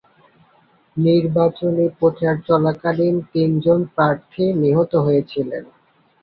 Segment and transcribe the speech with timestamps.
[0.97, 5.63] নির্বাচনী প্রচার চলাকালীন তিন জন প্রার্থী নিহত হয়েছিলেন।